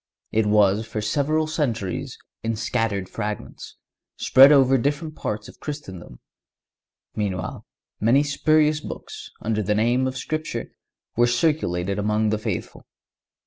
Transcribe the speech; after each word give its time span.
It 0.31 0.47
was 0.47 0.83
for 0.87 0.99
several 0.99 1.45
centuries 1.45 2.17
in 2.41 2.55
scattered 2.55 3.07
fragments, 3.07 3.75
spread 4.17 4.51
over 4.51 4.79
different 4.79 5.15
parts 5.15 5.47
of 5.47 5.59
Christendom. 5.59 6.19
Meanwhile, 7.15 7.67
many 7.99 8.23
spurious 8.23 8.79
books, 8.79 9.29
under 9.41 9.61
the 9.61 9.75
name 9.75 10.07
of 10.07 10.17
Scripture, 10.17 10.71
were 11.15 11.27
circulated 11.27 11.99
among 11.99 12.29
the 12.29 12.39
faithful. 12.39 12.87